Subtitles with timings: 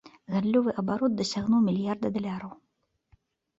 [0.35, 2.51] Гандлёвы абарот дасягнуў мільярда даляраў!